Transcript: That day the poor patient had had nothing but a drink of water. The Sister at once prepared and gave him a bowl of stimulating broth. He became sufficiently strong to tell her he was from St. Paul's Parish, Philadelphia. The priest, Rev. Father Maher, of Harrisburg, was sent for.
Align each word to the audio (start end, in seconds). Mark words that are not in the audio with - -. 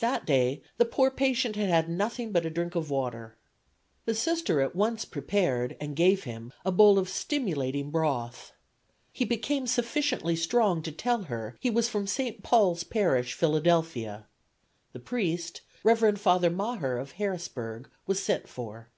That 0.00 0.26
day 0.26 0.60
the 0.76 0.84
poor 0.84 1.10
patient 1.10 1.56
had 1.56 1.70
had 1.70 1.88
nothing 1.88 2.30
but 2.30 2.44
a 2.44 2.50
drink 2.50 2.74
of 2.74 2.90
water. 2.90 3.36
The 4.04 4.14
Sister 4.14 4.60
at 4.60 4.76
once 4.76 5.06
prepared 5.06 5.78
and 5.80 5.96
gave 5.96 6.24
him 6.24 6.52
a 6.62 6.70
bowl 6.70 6.98
of 6.98 7.08
stimulating 7.08 7.90
broth. 7.90 8.52
He 9.14 9.24
became 9.24 9.66
sufficiently 9.66 10.36
strong 10.36 10.82
to 10.82 10.92
tell 10.92 11.22
her 11.22 11.56
he 11.58 11.70
was 11.70 11.88
from 11.88 12.06
St. 12.06 12.42
Paul's 12.42 12.84
Parish, 12.84 13.32
Philadelphia. 13.32 14.26
The 14.92 15.00
priest, 15.00 15.62
Rev. 15.84 16.20
Father 16.20 16.50
Maher, 16.50 16.98
of 16.98 17.12
Harrisburg, 17.12 17.88
was 18.06 18.22
sent 18.22 18.46
for. 18.50 18.90